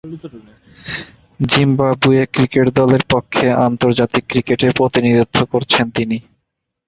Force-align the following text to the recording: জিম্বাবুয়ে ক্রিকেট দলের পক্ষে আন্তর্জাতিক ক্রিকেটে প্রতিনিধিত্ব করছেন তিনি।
জিম্বাবুয়ে 1.39 2.23
ক্রিকেট 2.33 2.67
দলের 2.79 3.03
পক্ষে 3.09 3.45
আন্তর্জাতিক 3.67 4.23
ক্রিকেটে 4.27 4.67
প্রতিনিধিত্ব 4.77 5.39
করছেন 5.45 5.85
তিনি। 5.89 6.17